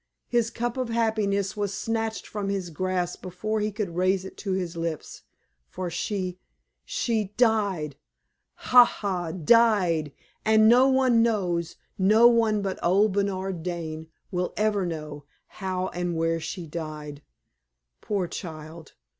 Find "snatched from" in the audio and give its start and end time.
1.77-2.49